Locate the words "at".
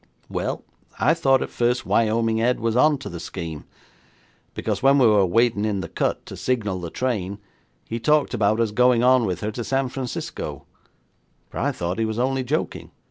1.43-1.51